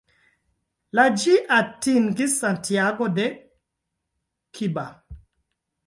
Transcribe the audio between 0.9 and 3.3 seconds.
La ĝi atingis Santiago de